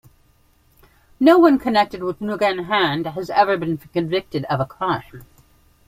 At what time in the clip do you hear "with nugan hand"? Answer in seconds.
2.01-3.05